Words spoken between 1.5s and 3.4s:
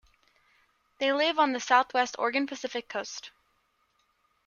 the southwest Oregon Pacific coast.